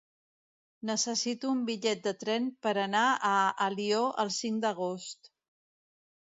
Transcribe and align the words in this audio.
Necessito 0.89 1.51
un 1.55 1.59
bitllet 1.67 2.01
de 2.07 2.13
tren 2.23 2.47
per 2.67 2.73
anar 2.85 3.03
a 3.33 3.35
Alió 3.67 4.01
el 4.25 4.33
cinc 4.39 4.65
d'agost. 4.65 5.31